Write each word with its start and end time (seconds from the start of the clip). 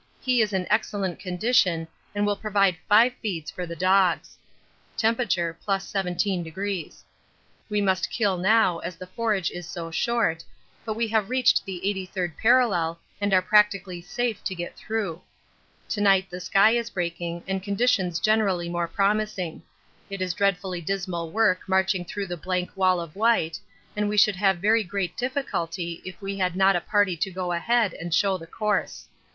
He 0.19 0.41
is 0.41 0.51
in 0.51 0.65
excellent 0.71 1.19
condition 1.19 1.87
and 2.15 2.25
will 2.25 2.35
provide 2.35 2.75
five 2.89 3.13
feeds 3.21 3.51
for 3.51 3.67
the 3.67 3.75
dogs. 3.75 4.35
(Temp. 4.97 5.19
+ 5.19 5.19
17°.) 5.19 6.93
We 7.69 7.81
must 7.81 8.09
kill 8.09 8.35
now 8.39 8.79
as 8.79 8.95
the 8.95 9.05
forage 9.05 9.51
is 9.51 9.69
so 9.69 9.91
short, 9.91 10.43
but 10.83 10.95
we 10.95 11.07
have 11.09 11.29
reached 11.29 11.63
the 11.63 11.79
83rd 11.85 12.35
parallel 12.37 12.99
and 13.21 13.31
are 13.31 13.43
practically 13.43 14.01
safe 14.01 14.43
to 14.45 14.55
get 14.55 14.75
through. 14.75 15.21
To 15.89 16.01
night 16.01 16.31
the 16.31 16.39
sky 16.39 16.71
is 16.71 16.89
breaking 16.89 17.43
and 17.47 17.61
conditions 17.61 18.19
generally 18.19 18.69
more 18.69 18.87
promising 18.87 19.61
it 20.09 20.19
is 20.19 20.33
dreadfully 20.33 20.81
dismal 20.81 21.29
work 21.29 21.59
marching 21.67 22.05
through 22.05 22.25
the 22.25 22.35
blank 22.37 22.75
wall 22.75 22.99
of 22.99 23.15
white, 23.15 23.59
and 23.95 24.09
we 24.09 24.17
should 24.17 24.37
have 24.37 24.57
very 24.57 24.83
great 24.83 25.15
difficulty 25.15 26.01
if 26.03 26.19
we 26.23 26.37
had 26.39 26.55
not 26.55 26.75
a 26.75 26.81
party 26.81 27.15
to 27.17 27.29
go 27.29 27.51
ahead 27.51 27.93
and 27.93 28.15
show 28.15 28.35
the 28.39 28.47
course. 28.47 29.07